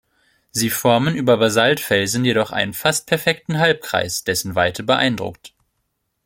[0.49, 5.53] Sie formen über Basaltfelsen jedoch einen fast perfekten Halbkreis, dessen Weite beeindruckt.